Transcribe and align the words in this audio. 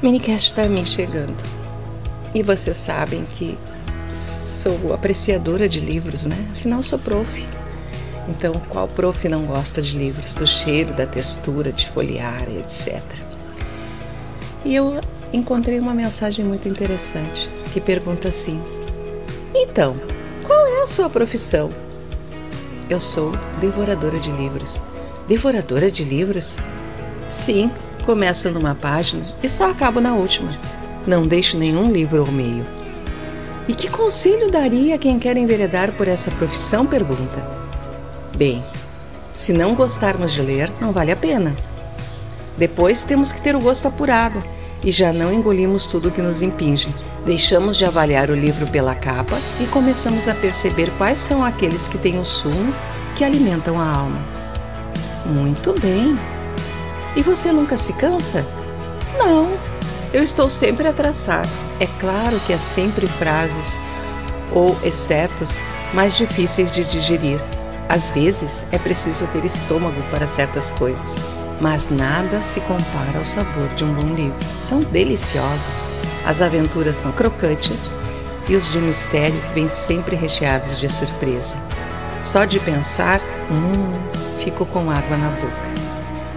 Minicast 0.00 0.50
está 0.50 0.66
me 0.66 0.84
chegando. 0.84 1.36
E 2.32 2.40
vocês 2.42 2.76
sabem 2.76 3.24
que 3.24 3.58
sou 4.14 4.94
apreciadora 4.94 5.68
de 5.68 5.80
livros, 5.80 6.24
né? 6.24 6.36
Afinal, 6.52 6.82
sou 6.82 6.98
prof. 7.00 7.44
Então, 8.28 8.52
qual 8.68 8.86
prof 8.86 9.28
não 9.28 9.46
gosta 9.46 9.82
de 9.82 9.96
livros, 9.98 10.34
do 10.34 10.46
cheiro, 10.46 10.92
da 10.92 11.06
textura, 11.06 11.72
de 11.72 11.88
folhear, 11.88 12.46
etc. 12.48 13.02
E 14.64 14.74
eu 14.74 15.00
encontrei 15.32 15.80
uma 15.80 15.94
mensagem 15.94 16.44
muito 16.44 16.68
interessante 16.68 17.50
que 17.72 17.80
pergunta 17.80 18.28
assim: 18.28 18.62
Então, 19.52 19.96
qual 20.46 20.64
é 20.66 20.82
a 20.82 20.86
sua 20.86 21.10
profissão? 21.10 21.72
Eu 22.88 23.00
sou 23.00 23.32
devoradora 23.60 24.18
de 24.18 24.30
livros. 24.30 24.80
Devoradora 25.26 25.90
de 25.90 26.04
livros? 26.04 26.56
Sim, 27.28 27.70
Começo 28.08 28.48
numa 28.50 28.74
página 28.74 29.22
e 29.42 29.46
só 29.50 29.70
acabo 29.70 30.00
na 30.00 30.14
última. 30.14 30.50
Não 31.06 31.20
deixo 31.20 31.58
nenhum 31.58 31.92
livro 31.92 32.20
ao 32.20 32.32
meio. 32.32 32.64
E 33.68 33.74
que 33.74 33.86
conselho 33.86 34.50
daria 34.50 34.94
a 34.94 34.98
quem 34.98 35.18
quer 35.18 35.36
enveredar 35.36 35.92
por 35.92 36.08
essa 36.08 36.30
profissão? 36.30 36.86
Pergunta. 36.86 37.46
Bem, 38.34 38.64
se 39.30 39.52
não 39.52 39.74
gostarmos 39.74 40.32
de 40.32 40.40
ler, 40.40 40.72
não 40.80 40.90
vale 40.90 41.12
a 41.12 41.16
pena. 41.16 41.54
Depois 42.56 43.04
temos 43.04 43.30
que 43.30 43.42
ter 43.42 43.54
o 43.54 43.60
gosto 43.60 43.88
apurado 43.88 44.42
e 44.82 44.90
já 44.90 45.12
não 45.12 45.30
engolimos 45.30 45.84
tudo 45.84 46.10
que 46.10 46.22
nos 46.22 46.40
impinge. 46.40 46.88
Deixamos 47.26 47.76
de 47.76 47.84
avaliar 47.84 48.30
o 48.30 48.34
livro 48.34 48.66
pela 48.68 48.94
capa 48.94 49.38
e 49.60 49.66
começamos 49.66 50.28
a 50.28 50.34
perceber 50.34 50.90
quais 50.96 51.18
são 51.18 51.44
aqueles 51.44 51.86
que 51.86 51.98
têm 51.98 52.18
o 52.18 52.24
sumo 52.24 52.72
que 53.16 53.22
alimentam 53.22 53.78
a 53.78 53.86
alma. 53.86 54.24
Muito 55.26 55.78
bem, 55.78 56.16
e 57.16 57.22
você 57.22 57.52
nunca 57.52 57.76
se 57.76 57.92
cansa? 57.92 58.44
Não, 59.18 59.56
eu 60.12 60.22
estou 60.22 60.48
sempre 60.48 60.88
a 60.88 60.92
traçar. 60.92 61.46
É 61.80 61.86
claro 62.00 62.38
que 62.40 62.52
há 62.52 62.58
sempre 62.58 63.06
frases 63.06 63.78
ou 64.52 64.76
excertos 64.82 65.60
mais 65.92 66.16
difíceis 66.16 66.74
de 66.74 66.84
digerir. 66.84 67.40
Às 67.88 68.10
vezes 68.10 68.66
é 68.70 68.78
preciso 68.78 69.26
ter 69.28 69.44
estômago 69.44 70.02
para 70.10 70.26
certas 70.26 70.70
coisas, 70.70 71.18
mas 71.60 71.90
nada 71.90 72.42
se 72.42 72.60
compara 72.60 73.18
ao 73.18 73.24
sabor 73.24 73.68
de 73.74 73.84
um 73.84 73.94
bom 73.94 74.14
livro. 74.14 74.38
São 74.60 74.80
deliciosos, 74.80 75.84
as 76.26 76.42
aventuras 76.42 76.96
são 76.96 77.12
crocantes 77.12 77.90
e 78.48 78.56
os 78.56 78.70
de 78.70 78.78
mistério 78.78 79.40
vêm 79.54 79.68
sempre 79.68 80.16
recheados 80.16 80.78
de 80.78 80.88
surpresa. 80.88 81.56
Só 82.20 82.44
de 82.44 82.58
pensar, 82.60 83.20
hum, 83.50 83.92
fico 84.38 84.66
com 84.66 84.90
água 84.90 85.16
na 85.16 85.30
boca. 85.30 85.87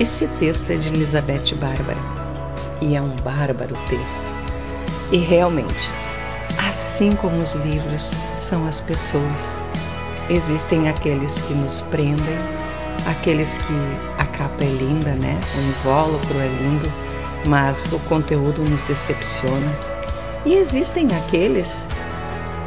Esse 0.00 0.26
texto 0.26 0.70
é 0.70 0.74
de 0.74 0.88
Elizabeth 0.88 1.54
Bárbara 1.54 2.00
e 2.80 2.96
é 2.96 3.00
um 3.00 3.14
bárbaro 3.22 3.76
texto. 3.86 4.28
E 5.12 5.18
realmente, 5.18 5.88
assim 6.68 7.14
como 7.14 7.40
os 7.40 7.54
livros, 7.54 8.12
são 8.34 8.66
as 8.66 8.80
pessoas. 8.80 9.54
Existem 10.28 10.88
aqueles 10.88 11.40
que 11.42 11.54
nos 11.54 11.80
prendem, 11.82 12.36
aqueles 13.06 13.58
que 13.58 13.74
a 14.18 14.26
capa 14.26 14.64
é 14.64 14.68
linda, 14.68 15.10
né? 15.12 15.40
O 15.56 15.60
invólucro 15.68 16.40
é 16.40 16.48
lindo, 16.48 16.92
mas 17.46 17.92
o 17.92 18.00
conteúdo 18.00 18.68
nos 18.68 18.84
decepciona. 18.86 19.72
E 20.44 20.54
existem 20.54 21.14
aqueles 21.14 21.86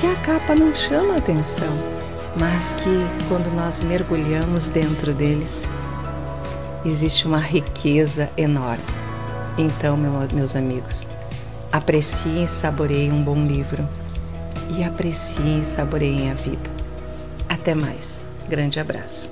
que 0.00 0.06
a 0.06 0.14
capa 0.24 0.54
não 0.54 0.72
chama 0.72 1.16
atenção, 1.16 1.76
mas 2.38 2.74
que 2.74 3.06
quando 3.28 3.52
nós 3.56 3.80
mergulhamos 3.80 4.70
dentro 4.70 5.12
deles, 5.12 5.64
existe 6.84 7.26
uma 7.26 7.38
riqueza 7.38 8.30
enorme. 8.36 8.84
Então, 9.56 9.96
meus 9.96 10.54
amigos, 10.54 11.06
apreciem 11.72 12.44
e 12.44 12.48
saboreiem 12.48 13.12
um 13.12 13.22
bom 13.22 13.44
livro 13.44 13.86
e 14.76 14.84
apreciem 14.84 15.60
e 15.60 15.64
saboreiem 15.64 16.30
a 16.30 16.34
vida. 16.34 16.70
Até 17.48 17.74
mais. 17.74 18.24
Grande 18.48 18.78
abraço. 18.78 19.28